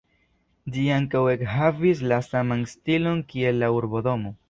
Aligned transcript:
Ĝi 0.77 0.85
ankaŭ 0.95 1.21
ekhavis 1.35 2.03
la 2.15 2.21
saman 2.31 2.67
stilon 2.75 3.25
kiel 3.33 3.65
la 3.67 3.75
urbodomo. 3.81 4.39